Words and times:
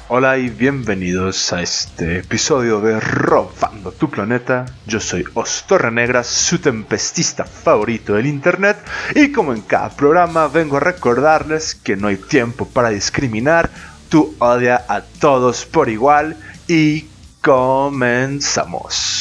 Hola 0.07 0.37
y 0.37 0.49
bienvenidos 0.49 1.53
a 1.53 1.61
este 1.61 2.19
episodio 2.19 2.81
de 2.81 2.99
Robando 2.99 3.91
tu 3.91 4.09
planeta. 4.09 4.65
Yo 4.85 4.99
soy 4.99 5.25
Ostorra 5.33 5.89
Negra, 5.89 6.23
su 6.23 6.59
tempestista 6.59 7.45
favorito 7.45 8.15
del 8.15 8.25
internet, 8.25 8.77
y 9.15 9.31
como 9.31 9.53
en 9.53 9.61
cada 9.61 9.89
programa 9.89 10.47
vengo 10.47 10.77
a 10.77 10.81
recordarles 10.81 11.75
que 11.75 11.95
no 11.95 12.07
hay 12.07 12.17
tiempo 12.17 12.67
para 12.67 12.89
discriminar, 12.89 13.69
tú 14.11 14.35
odia 14.39 14.85
a 14.89 15.01
todos 15.01 15.65
por 15.65 15.89
igual 15.89 16.35
y 16.67 17.05
comenzamos. 17.41 19.11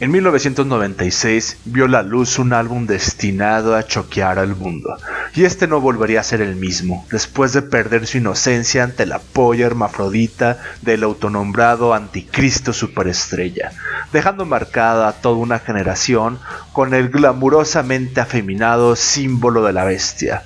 En 0.00 0.10
1996 0.10 1.58
vio 1.64 1.86
la 1.86 2.02
luz 2.02 2.40
un 2.40 2.52
álbum 2.52 2.86
destinado 2.86 3.76
a 3.76 3.84
choquear 3.84 4.40
al 4.40 4.56
mundo, 4.56 4.98
y 5.36 5.44
este 5.44 5.68
no 5.68 5.80
volvería 5.80 6.18
a 6.18 6.24
ser 6.24 6.40
el 6.40 6.56
mismo, 6.56 7.06
después 7.12 7.52
de 7.52 7.62
perder 7.62 8.08
su 8.08 8.18
inocencia 8.18 8.82
ante 8.82 9.06
la 9.06 9.20
polla 9.20 9.66
hermafrodita 9.66 10.58
del 10.82 11.04
autonombrado 11.04 11.94
anticristo 11.94 12.72
superestrella, 12.72 13.70
dejando 14.12 14.44
marcada 14.44 15.06
a 15.06 15.12
toda 15.12 15.36
una 15.36 15.60
generación 15.60 16.40
con 16.72 16.92
el 16.94 17.10
glamurosamente 17.10 18.20
afeminado 18.20 18.96
símbolo 18.96 19.62
de 19.62 19.72
la 19.72 19.84
bestia, 19.84 20.42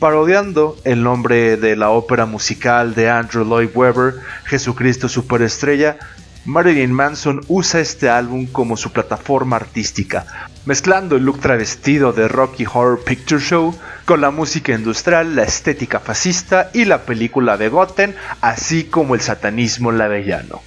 parodiando 0.00 0.78
el 0.84 1.02
nombre 1.02 1.58
de 1.58 1.76
la 1.76 1.90
ópera 1.90 2.24
musical 2.24 2.94
de 2.94 3.10
Andrew 3.10 3.44
Lloyd 3.44 3.68
Webber, 3.74 4.14
Jesucristo 4.46 5.10
Superestrella, 5.10 5.98
Marilyn 6.46 6.90
Manson 6.90 7.42
usa 7.48 7.80
este 7.80 8.08
álbum 8.08 8.46
como 8.46 8.78
su 8.78 8.92
plataforma 8.92 9.56
artística, 9.56 10.24
mezclando 10.64 11.16
el 11.16 11.24
look 11.24 11.38
travestido 11.40 12.14
de 12.14 12.28
Rocky 12.28 12.64
Horror 12.64 13.04
Picture 13.04 13.42
Show 13.42 13.78
con 14.06 14.22
la 14.22 14.30
música 14.30 14.72
industrial, 14.72 15.36
la 15.36 15.42
estética 15.42 16.00
fascista 16.00 16.70
y 16.72 16.86
la 16.86 17.02
película 17.02 17.58
de 17.58 17.68
Goten, 17.68 18.16
así 18.40 18.84
como 18.84 19.14
el 19.14 19.20
satanismo 19.20 19.92
lavellano. 19.92 20.62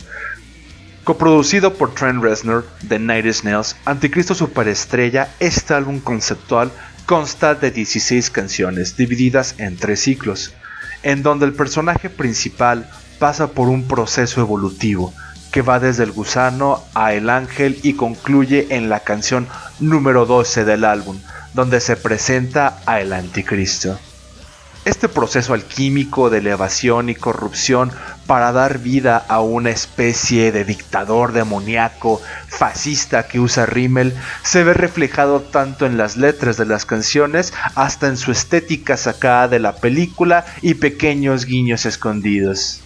Coproducido 1.03 1.73
por 1.73 1.95
Trent 1.95 2.23
Reznor 2.23 2.67
de 2.83 2.99
Night 2.99 3.33
Snails, 3.33 3.75
Anticristo 3.83 4.35
Superestrella, 4.35 5.29
este 5.39 5.73
álbum 5.73 5.99
conceptual 5.99 6.71
consta 7.05 7.55
de 7.55 7.71
16 7.71 8.29
canciones 8.29 8.97
divididas 8.97 9.55
en 9.57 9.77
tres 9.77 10.01
ciclos, 10.01 10.53
en 11.03 11.23
donde 11.23 11.45
el 11.45 11.53
personaje 11.53 12.09
principal 12.09 12.89
pasa 13.19 13.47
por 13.47 13.67
un 13.69 13.87
proceso 13.87 14.41
evolutivo, 14.41 15.13
que 15.51 15.61
va 15.61 15.79
desde 15.79 16.03
el 16.03 16.11
gusano 16.11 16.83
a 16.93 17.13
el 17.13 17.29
ángel 17.29 17.79
y 17.83 17.93
concluye 17.93 18.67
en 18.71 18.89
la 18.89 19.01
canción 19.01 19.47
número 19.79 20.25
12 20.25 20.65
del 20.65 20.85
álbum, 20.85 21.19
donde 21.53 21.79
se 21.79 21.95
presenta 21.95 22.79
a 22.85 23.01
el 23.01 23.13
anticristo. 23.13 23.99
Este 24.85 25.07
proceso 25.07 25.53
alquímico 25.53 26.29
de 26.29 26.39
elevación 26.39 27.07
y 27.07 27.15
corrupción 27.15 27.89
para 28.27 28.51
dar 28.51 28.79
vida 28.79 29.23
a 29.29 29.39
una 29.39 29.69
especie 29.69 30.51
de 30.51 30.65
dictador 30.65 31.31
demoníaco 31.31 32.21
fascista 32.49 33.25
que 33.25 33.39
usa 33.39 33.65
Rimmel 33.65 34.13
se 34.43 34.65
ve 34.65 34.73
reflejado 34.73 35.39
tanto 35.39 35.85
en 35.85 35.97
las 35.97 36.17
letras 36.17 36.57
de 36.57 36.65
las 36.65 36.85
canciones 36.85 37.53
hasta 37.75 38.07
en 38.07 38.17
su 38.17 38.33
estética 38.33 38.97
sacada 38.97 39.47
de 39.47 39.59
la 39.59 39.77
película 39.77 40.45
y 40.61 40.73
pequeños 40.73 41.45
guiños 41.45 41.85
escondidos. 41.85 42.81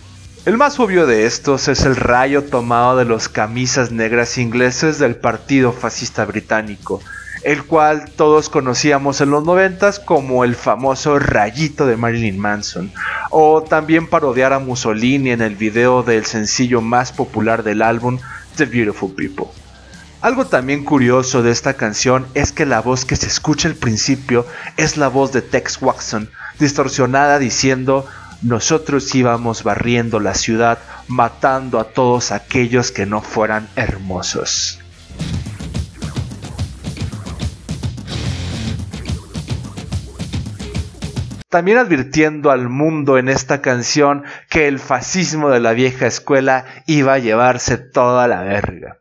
El 0.46 0.56
más 0.56 0.80
obvio 0.80 1.08
de 1.08 1.26
estos 1.26 1.68
es 1.68 1.82
el 1.84 1.96
rayo 1.96 2.44
tomado 2.44 2.96
de 2.96 3.06
los 3.06 3.28
camisas 3.28 3.92
negras 3.92 4.38
ingleses 4.38 5.00
del 5.00 5.16
Partido 5.16 5.74
Fascista 5.74 6.26
Británico, 6.26 7.02
el 7.44 7.64
cual 7.66 8.12
todos 8.16 8.50
conocíamos 8.50 9.22
en 9.22 9.30
los 9.30 9.44
noventas 9.44 10.00
como 10.00 10.44
el 10.44 10.56
famoso 10.56 11.20
rayito 11.20 11.86
de 11.86 11.98
Marilyn 11.98 12.40
Manson, 12.40 12.92
o 13.30 13.62
también 13.62 14.08
parodiar 14.08 14.54
a 14.54 14.60
Mussolini 14.60 15.32
en 15.32 15.42
el 15.42 15.56
video 15.56 16.04
del 16.04 16.26
sencillo 16.26 16.82
más 16.82 17.12
popular 17.12 17.64
del 17.64 17.82
álbum, 17.82 18.20
The 18.56 18.66
Beautiful 18.66 19.14
People. 19.14 19.48
Algo 20.22 20.46
también 20.46 20.84
curioso 20.84 21.44
de 21.44 21.52
esta 21.52 21.76
canción 21.76 22.26
es 22.34 22.52
que 22.52 22.66
la 22.66 22.82
voz 22.82 23.06
que 23.06 23.16
se 23.16 23.28
escucha 23.28 23.68
al 23.68 23.76
principio 23.76 24.48
es 24.76 24.98
la 24.98 25.10
voz 25.10 25.32
de 25.32 25.44
Tex 25.44 25.80
Watson, 25.82 26.30
distorsionada 26.60 27.38
diciendo 27.38 28.06
nosotros 28.42 29.14
íbamos 29.16 29.64
barriendo 29.64 30.20
la 30.20 30.34
ciudad, 30.34 30.80
matando 31.08 31.80
a 31.80 31.86
todos 31.86 32.32
aquellos 32.32 32.92
que 32.92 33.06
no 33.06 33.22
fueran 33.22 33.68
hermosos. 33.76 34.80
También 41.50 41.78
advirtiendo 41.78 42.52
al 42.52 42.68
mundo 42.68 43.18
en 43.18 43.30
esta 43.30 43.62
canción 43.62 44.26
que 44.50 44.68
el 44.68 44.80
fascismo 44.80 45.50
de 45.50 45.62
la 45.62 45.72
vieja 45.72 46.06
escuela 46.06 46.66
iba 46.88 47.14
a 47.14 47.20
llevarse 47.20 47.78
toda 47.78 48.28
la 48.28 48.42
verga. 48.42 49.00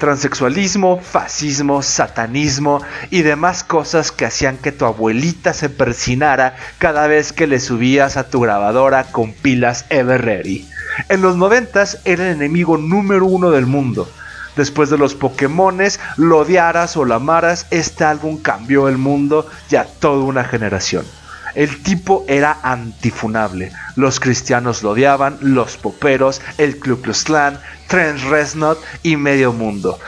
transexualismo, 0.00 0.98
fascismo, 0.98 1.82
satanismo 1.82 2.80
y 3.10 3.20
demás 3.20 3.62
cosas 3.62 4.10
que 4.10 4.24
hacían 4.24 4.56
que 4.56 4.72
tu 4.72 4.86
abuelita 4.86 5.52
se 5.52 5.68
persinara 5.68 6.56
cada 6.78 7.06
vez 7.06 7.34
que 7.34 7.46
le 7.46 7.60
subías 7.60 8.16
a 8.16 8.30
tu 8.30 8.40
grabadora 8.40 9.04
con 9.04 9.34
pilas 9.34 9.84
Ever 9.90 10.22
Ready. 10.22 10.69
En 11.08 11.22
los 11.22 11.36
noventas 11.36 11.98
era 12.04 12.28
el 12.28 12.36
enemigo 12.36 12.76
número 12.76 13.26
uno 13.26 13.50
del 13.50 13.66
mundo. 13.66 14.08
Después 14.56 14.90
de 14.90 14.98
los 14.98 15.14
Pokémones, 15.14 16.00
lo 16.16 16.38
odiaras 16.38 16.96
o 16.96 17.04
la 17.04 17.16
amaras, 17.16 17.66
este 17.70 18.04
álbum 18.04 18.40
cambió 18.40 18.88
el 18.88 18.98
mundo 18.98 19.46
y 19.70 19.76
a 19.76 19.84
toda 19.84 20.24
una 20.24 20.44
generación. 20.44 21.04
El 21.54 21.82
tipo 21.82 22.24
era 22.28 22.58
antifunable. 22.62 23.72
Los 23.96 24.20
cristianos 24.20 24.82
lo 24.82 24.90
odiaban, 24.90 25.38
los 25.40 25.76
poperos, 25.76 26.40
el 26.58 26.78
Club 26.78 27.02
Klux 27.02 27.24
Klan, 27.24 27.58
Trent 27.88 28.20
y 29.02 29.16
medio 29.16 29.52
mundo. 29.52 29.98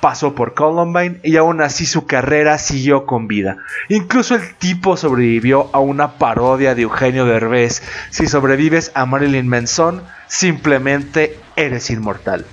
Pasó 0.00 0.34
por 0.34 0.54
Columbine 0.54 1.20
y 1.22 1.36
aún 1.36 1.60
así 1.60 1.84
su 1.84 2.06
carrera 2.06 2.56
siguió 2.58 3.04
con 3.04 3.28
vida. 3.28 3.58
Incluso 3.88 4.34
el 4.34 4.54
tipo 4.54 4.96
sobrevivió 4.96 5.68
a 5.72 5.80
una 5.80 6.12
parodia 6.12 6.74
de 6.74 6.82
Eugenio 6.82 7.26
Derbez. 7.26 7.82
Si 8.10 8.26
sobrevives 8.26 8.92
a 8.94 9.04
Marilyn 9.04 9.46
Manson, 9.46 10.02
simplemente 10.26 11.38
eres 11.56 11.90
inmortal. 11.90 12.46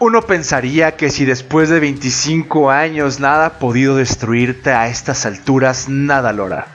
Uno 0.00 0.22
pensaría 0.22 0.94
que 0.94 1.10
si 1.10 1.24
después 1.24 1.68
de 1.68 1.80
25 1.80 2.70
años 2.70 3.18
nada 3.18 3.46
ha 3.46 3.58
podido 3.58 3.96
destruirte 3.96 4.70
a 4.70 4.86
estas 4.86 5.26
alturas, 5.26 5.88
nada 5.88 6.32
lo 6.32 6.46
hará. 6.46 6.68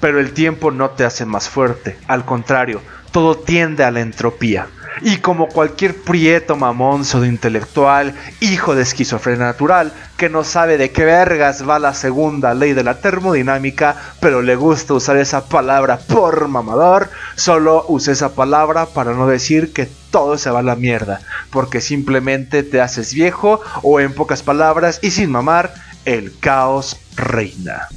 Pero 0.00 0.18
el 0.18 0.32
tiempo 0.32 0.70
no 0.70 0.88
te 0.90 1.04
hace 1.04 1.26
más 1.26 1.50
fuerte, 1.50 1.98
al 2.08 2.24
contrario, 2.24 2.80
todo 3.10 3.36
tiende 3.36 3.84
a 3.84 3.90
la 3.90 4.00
entropía. 4.00 4.68
Y 5.00 5.16
como 5.18 5.48
cualquier 5.48 5.96
prieto 5.96 6.56
mamonzo 6.56 7.20
de 7.20 7.28
intelectual, 7.28 8.14
hijo 8.40 8.74
de 8.74 8.82
esquizofrenia 8.82 9.46
natural, 9.46 9.92
que 10.16 10.28
no 10.28 10.44
sabe 10.44 10.78
de 10.78 10.90
qué 10.90 11.04
vergas 11.04 11.68
va 11.68 11.78
la 11.78 11.94
segunda 11.94 12.54
ley 12.54 12.74
de 12.74 12.84
la 12.84 13.00
termodinámica, 13.00 13.96
pero 14.20 14.42
le 14.42 14.54
gusta 14.54 14.94
usar 14.94 15.16
esa 15.16 15.46
palabra 15.48 15.98
por 15.98 16.46
mamador, 16.48 17.10
solo 17.34 17.84
usa 17.88 18.12
esa 18.12 18.34
palabra 18.34 18.86
para 18.86 19.14
no 19.14 19.26
decir 19.26 19.72
que 19.72 19.88
todo 20.10 20.38
se 20.38 20.50
va 20.50 20.60
a 20.60 20.62
la 20.62 20.76
mierda, 20.76 21.20
porque 21.50 21.80
simplemente 21.80 22.62
te 22.62 22.80
haces 22.80 23.14
viejo 23.14 23.60
o 23.82 23.98
en 23.98 24.12
pocas 24.14 24.42
palabras 24.42 25.00
y 25.02 25.10
sin 25.10 25.30
mamar, 25.30 25.72
el 26.04 26.38
caos 26.38 26.96
reina. 27.16 27.88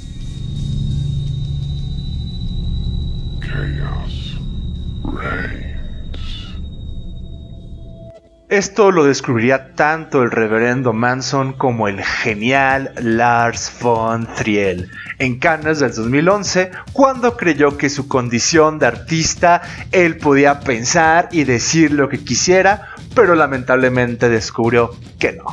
Esto 8.50 8.92
lo 8.92 9.06
descubriría 9.06 9.74
tanto 9.74 10.22
el 10.22 10.30
reverendo 10.30 10.94
Manson 10.94 11.54
como 11.54 11.88
el 11.88 12.04
genial 12.04 12.92
Lars 13.02 13.72
von 13.82 14.28
Trier 14.36 14.88
en 15.18 15.40
Cannes 15.40 15.80
del 15.80 15.96
2011, 15.96 16.70
cuando 16.94 17.38
creyó 17.38 17.76
que 17.76 17.90
su 17.90 18.08
condición 18.08 18.78
de 18.78 18.86
artista 18.86 19.64
él 19.92 20.18
podía 20.18 20.60
pensar 20.60 21.28
y 21.32 21.44
decir 21.44 21.92
lo 21.92 22.08
que 22.08 22.24
quisiera, 22.24 22.90
pero 23.16 23.34
lamentablemente 23.34 24.30
descubrió 24.30 24.92
que 25.18 25.34
no 25.34 25.46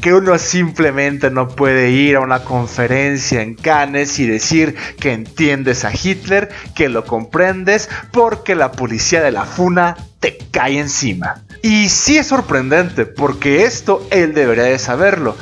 que 0.00 0.14
uno 0.14 0.38
simplemente 0.38 1.30
no 1.30 1.48
puede 1.48 1.90
ir 1.90 2.16
a 2.16 2.20
una 2.20 2.42
conferencia 2.42 3.42
en 3.42 3.54
Cannes 3.54 4.18
y 4.18 4.26
decir 4.26 4.74
que 4.98 5.12
entiendes 5.12 5.84
a 5.84 5.92
Hitler, 5.92 6.48
que 6.74 6.88
lo 6.88 7.04
comprendes, 7.04 7.90
porque 8.10 8.54
la 8.54 8.72
policía 8.72 9.20
de 9.20 9.30
la 9.30 9.44
FUNA 9.44 9.98
te 10.18 10.38
cae 10.50 10.78
encima. 10.78 11.42
Y 11.62 11.88
sí 11.90 12.16
es 12.16 12.28
sorprendente, 12.28 13.04
porque 13.04 13.64
esto 13.64 14.06
él 14.10 14.32
debería 14.32 14.64
de 14.64 14.78
saberlo. 14.78 15.36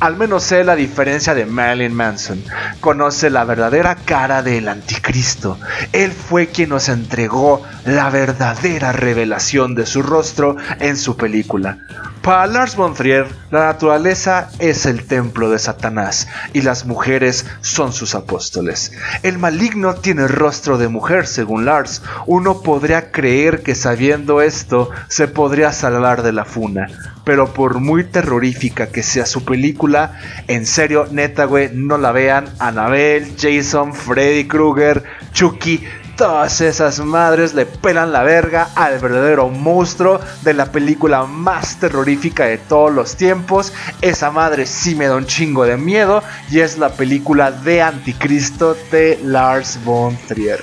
Al 0.00 0.16
menos 0.16 0.44
sé 0.44 0.64
la 0.64 0.76
diferencia 0.76 1.34
de 1.34 1.46
Marilyn 1.46 1.94
Manson. 1.94 2.42
Conoce 2.80 3.30
la 3.30 3.44
verdadera 3.44 3.96
cara 3.96 4.42
del 4.42 4.68
anticristo. 4.68 5.58
Él 5.92 6.12
fue 6.12 6.48
quien 6.48 6.70
nos 6.70 6.88
entregó 6.88 7.62
la 7.84 8.10
verdadera 8.10 8.92
revelación 8.92 9.74
de 9.74 9.86
su 9.86 10.02
rostro 10.02 10.56
en 10.78 10.96
su 10.96 11.16
película. 11.16 11.78
Para 12.24 12.46
Lars 12.46 12.74
von 12.74 12.94
Trier, 12.94 13.26
la 13.50 13.66
naturaleza 13.66 14.48
es 14.58 14.86
el 14.86 15.04
templo 15.04 15.50
de 15.50 15.58
Satanás 15.58 16.26
y 16.54 16.62
las 16.62 16.86
mujeres 16.86 17.44
son 17.60 17.92
sus 17.92 18.14
apóstoles. 18.14 18.92
El 19.22 19.36
maligno 19.36 19.96
tiene 19.96 20.26
rostro 20.26 20.78
de 20.78 20.88
mujer, 20.88 21.26
según 21.26 21.66
Lars. 21.66 22.00
Uno 22.24 22.62
podría 22.62 23.12
creer 23.12 23.62
que 23.62 23.74
sabiendo 23.74 24.40
esto 24.40 24.88
se 25.08 25.28
podría 25.28 25.70
salvar 25.72 26.22
de 26.22 26.32
la 26.32 26.46
funa. 26.46 26.86
Pero 27.26 27.52
por 27.52 27.78
muy 27.78 28.04
terrorífica 28.04 28.86
que 28.86 29.02
sea 29.02 29.26
su 29.26 29.44
película, 29.44 30.18
en 30.48 30.64
serio, 30.64 31.06
neta, 31.10 31.44
güey, 31.44 31.72
no 31.74 31.98
la 31.98 32.10
vean. 32.10 32.46
Annabelle, 32.58 33.34
Jason, 33.38 33.92
Freddy 33.92 34.48
Krueger, 34.48 35.04
Chucky, 35.34 35.84
Todas 36.16 36.60
esas 36.60 37.00
madres 37.00 37.54
le 37.54 37.66
pelan 37.66 38.12
la 38.12 38.22
verga 38.22 38.68
al 38.76 39.00
verdadero 39.00 39.48
monstruo 39.48 40.20
de 40.42 40.54
la 40.54 40.66
película 40.66 41.24
más 41.24 41.80
terrorífica 41.80 42.44
de 42.44 42.58
todos 42.58 42.92
los 42.92 43.16
tiempos. 43.16 43.72
Esa 44.00 44.30
madre 44.30 44.64
sí 44.64 44.94
me 44.94 45.08
da 45.08 45.16
un 45.16 45.26
chingo 45.26 45.64
de 45.64 45.76
miedo 45.76 46.22
y 46.52 46.60
es 46.60 46.78
la 46.78 46.90
película 46.90 47.50
de 47.50 47.82
Anticristo 47.82 48.76
de 48.92 49.18
Lars 49.24 49.80
von 49.84 50.16
Trier. 50.28 50.62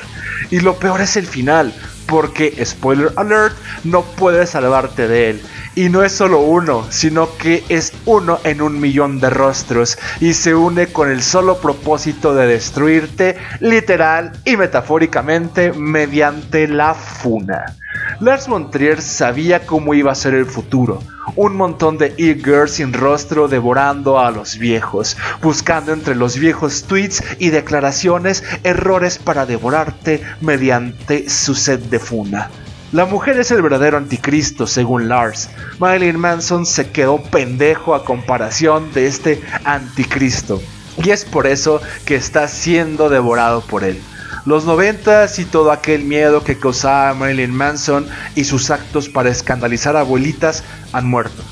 Y 0.52 0.62
lo 0.62 0.76
peor 0.76 1.02
es 1.02 1.18
el 1.18 1.28
final, 1.28 1.74
porque, 2.12 2.54
spoiler 2.66 3.14
alert, 3.16 3.56
no 3.86 4.02
puedes 4.02 4.50
salvarte 4.50 5.08
de 5.08 5.30
él. 5.30 5.42
Y 5.76 5.88
no 5.88 6.04
es 6.04 6.12
solo 6.12 6.42
uno, 6.42 6.86
sino 6.90 7.38
que 7.38 7.64
es 7.70 7.94
uno 8.06 8.38
en 8.44 8.62
un 8.62 8.82
millón 8.82 9.22
de 9.22 9.30
rostros 9.30 9.98
y 10.20 10.34
se 10.34 10.54
une 10.54 10.88
con 10.88 11.10
el 11.10 11.24
solo 11.24 11.60
propósito 11.60 12.36
de 12.36 12.48
destruirte 12.48 13.38
literal 13.62 14.34
y 14.44 14.58
metafóricamente 14.58 15.72
mediante 15.72 16.68
la 16.68 16.94
funa. 16.94 17.78
Lars 18.22 18.48
von 18.48 18.70
Trier 18.70 19.02
sabía 19.02 19.66
cómo 19.66 19.96
iba 19.96 20.12
a 20.12 20.16
ser 20.16 20.36
el 20.36 20.46
futuro. 20.46 21.02
Un 21.36 21.56
montón 21.56 21.98
de 21.98 22.14
e-girls 22.20 22.74
sin 22.74 22.94
rostro 22.94 23.48
devorando 23.48 24.20
a 24.20 24.30
los 24.30 24.60
viejos, 24.60 25.18
buscando 25.42 25.92
entre 25.92 26.14
los 26.14 26.38
viejos 26.38 26.84
tweets 26.84 27.24
y 27.40 27.50
declaraciones 27.50 28.44
errores 28.64 29.18
para 29.18 29.48
devorarte 29.48 30.22
mediante 30.40 31.32
su 31.32 31.56
sed 31.56 31.80
de 31.80 31.98
funa. 31.98 32.52
La 32.92 33.08
mujer 33.08 33.40
es 33.40 33.50
el 33.50 33.64
verdadero 33.64 33.98
anticristo, 33.98 34.68
según 34.68 35.10
Lars. 35.10 35.50
Marilyn 35.80 36.20
Manson 36.20 36.68
se 36.68 36.92
quedó 36.92 37.18
pendejo 37.24 37.96
a 37.96 38.06
comparación 38.06 38.94
de 38.94 39.08
este 39.08 39.42
anticristo. 39.64 40.62
Y 41.04 41.10
es 41.10 41.26
por 41.26 41.48
eso 41.48 41.82
que 42.06 42.18
está 42.18 42.48
siendo 42.48 43.10
devorado 43.10 43.62
por 43.62 43.84
él. 43.84 44.00
Los 44.46 44.66
noventas 44.66 45.38
y 45.38 45.46
todo 45.46 45.72
aquel 45.72 46.04
miedo 46.04 46.44
que 46.44 46.58
causaba 46.58 47.14
Marilyn 47.14 47.56
Manson 47.56 48.08
y 48.36 48.44
sus 48.44 48.72
actos 48.72 49.08
para 49.08 49.30
escandalizar 49.30 49.96
a 49.96 50.00
abuelitas 50.00 50.64
han 50.94 51.08
muerto. 51.08 51.44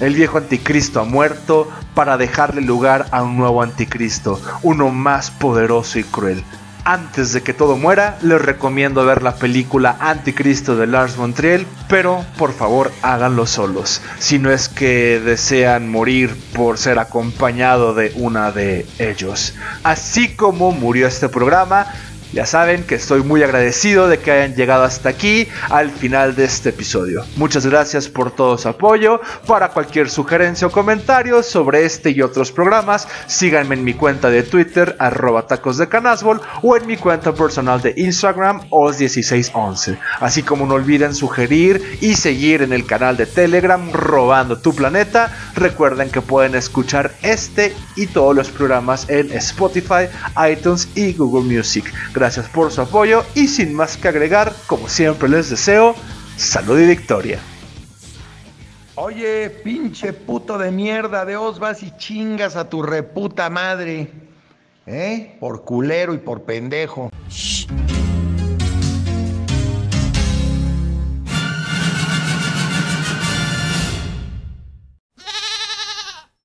El 0.00 0.14
viejo 0.14 0.38
anticristo 0.38 1.00
ha 1.00 1.04
muerto 1.04 1.70
para 1.94 2.18
dejarle 2.18 2.60
lugar 2.60 3.06
a 3.12 3.22
un 3.22 3.38
nuevo 3.38 3.62
anticristo, 3.62 4.40
uno 4.62 4.90
más 4.90 5.30
poderoso 5.30 5.98
y 5.98 6.04
cruel 6.04 6.44
antes 6.84 7.32
de 7.32 7.42
que 7.42 7.54
todo 7.54 7.76
muera, 7.76 8.18
les 8.22 8.40
recomiendo 8.40 9.04
ver 9.04 9.22
la 9.22 9.36
película 9.36 9.96
Anticristo 10.00 10.76
de 10.76 10.86
Lars 10.86 11.16
von 11.16 11.32
Trier, 11.32 11.66
pero 11.88 12.24
por 12.36 12.52
favor 12.52 12.92
háganlo 13.02 13.46
solos, 13.46 14.02
si 14.18 14.38
no 14.38 14.50
es 14.50 14.68
que 14.68 15.18
desean 15.18 15.88
morir 15.90 16.36
por 16.54 16.76
ser 16.76 16.98
acompañado 16.98 17.94
de 17.94 18.12
una 18.16 18.52
de 18.52 18.86
ellos. 18.98 19.54
Así 19.82 20.36
como 20.36 20.72
murió 20.72 21.06
este 21.06 21.30
programa, 21.30 21.86
ya 22.34 22.46
saben 22.46 22.82
que 22.82 22.96
estoy 22.96 23.22
muy 23.22 23.42
agradecido 23.44 24.08
de 24.08 24.18
que 24.18 24.32
hayan 24.32 24.56
llegado 24.56 24.82
hasta 24.82 25.08
aquí 25.08 25.48
al 25.70 25.90
final 25.90 26.34
de 26.34 26.44
este 26.44 26.70
episodio. 26.70 27.24
Muchas 27.36 27.64
gracias 27.64 28.08
por 28.08 28.32
todo 28.32 28.58
su 28.58 28.68
apoyo. 28.68 29.20
Para 29.46 29.68
cualquier 29.68 30.10
sugerencia 30.10 30.66
o 30.66 30.72
comentario 30.72 31.42
sobre 31.44 31.84
este 31.84 32.10
y 32.10 32.22
otros 32.22 32.50
programas, 32.50 33.06
síganme 33.28 33.76
en 33.76 33.84
mi 33.84 33.94
cuenta 33.94 34.30
de 34.30 34.42
Twitter, 34.42 34.96
arroba 34.98 35.46
tacos 35.46 35.78
de 35.78 35.88
canasbol, 35.88 36.40
o 36.62 36.76
en 36.76 36.86
mi 36.86 36.96
cuenta 36.96 37.32
personal 37.32 37.80
de 37.80 37.94
Instagram, 37.96 38.62
os1611. 38.70 39.96
Así 40.18 40.42
como 40.42 40.66
no 40.66 40.74
olviden 40.74 41.14
sugerir 41.14 41.98
y 42.00 42.16
seguir 42.16 42.62
en 42.62 42.72
el 42.72 42.84
canal 42.84 43.16
de 43.16 43.26
Telegram, 43.26 43.92
Robando 43.92 44.58
tu 44.58 44.74
Planeta. 44.74 45.32
Recuerden 45.54 46.10
que 46.10 46.20
pueden 46.20 46.56
escuchar 46.56 47.12
este 47.22 47.76
y 47.94 48.08
todos 48.08 48.34
los 48.34 48.50
programas 48.50 49.08
en 49.08 49.30
Spotify, 49.32 50.08
iTunes 50.50 50.88
y 50.96 51.12
Google 51.12 51.44
Music. 51.54 51.84
Gracias 52.24 52.48
por 52.48 52.72
su 52.72 52.80
apoyo 52.80 53.22
y 53.34 53.48
sin 53.48 53.74
más 53.74 53.98
que 53.98 54.08
agregar, 54.08 54.50
como 54.66 54.88
siempre 54.88 55.28
les 55.28 55.50
deseo, 55.50 55.94
salud 56.38 56.80
y 56.80 56.86
victoria. 56.86 57.38
Oye, 58.94 59.50
pinche 59.50 60.14
puto 60.14 60.56
de 60.56 60.70
mierda, 60.70 61.26
de 61.26 61.36
os 61.36 61.58
vas 61.58 61.82
y 61.82 61.94
chingas 61.98 62.56
a 62.56 62.70
tu 62.70 62.82
reputa 62.82 63.50
madre. 63.50 64.10
¿Eh? 64.86 65.36
Por 65.38 65.66
culero 65.66 66.14
y 66.14 66.18
por 66.18 66.44
pendejo. 66.44 67.10
Shh. 67.28 67.93